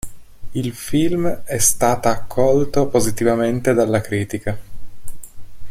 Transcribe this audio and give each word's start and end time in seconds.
Il 0.53 0.73
film 0.73 1.27
è 1.43 1.59
stata 1.59 2.09
accolto 2.09 2.87
positivamente 2.87 3.71
dalla 3.73 4.01
critica. 4.01 4.57